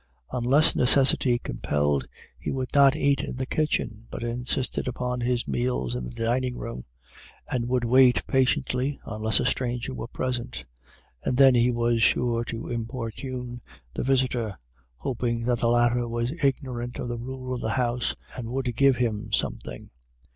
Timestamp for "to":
12.45-12.67